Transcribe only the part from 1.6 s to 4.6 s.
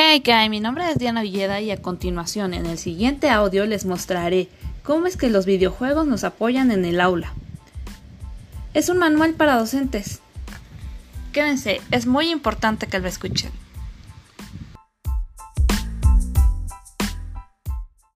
y a continuación en el siguiente audio les mostraré